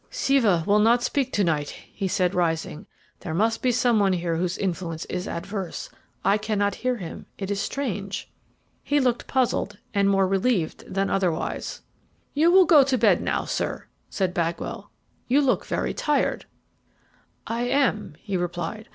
[0.09, 2.87] "Siva will not speak to night," he said, rising;
[3.19, 5.91] "there must be some one here whose influence is adverse.
[6.25, 7.27] I cannot hear him.
[7.37, 8.27] It is strange!"
[8.83, 11.83] He looked puzzled, and more relieved than otherwise.
[12.33, 14.89] "You will go to bed now, sir," said Bagwell;
[15.27, 16.45] "you look very tired."
[17.45, 18.89] "I am," he replied.